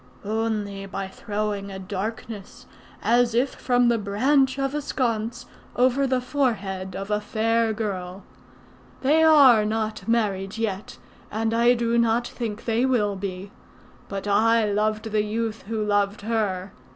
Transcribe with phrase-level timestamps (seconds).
[0.25, 2.65] "Only by throwing a darkness,
[3.03, 8.23] as if from the branch of a sconce, over the forehead of a fair girl.
[9.01, 10.97] They are not married yet,
[11.29, 13.51] and I do not think they will be.
[14.09, 16.71] But I loved the youth who loved her.